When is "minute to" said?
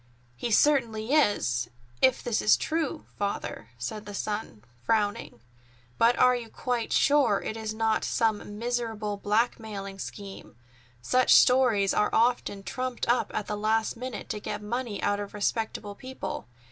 13.95-14.39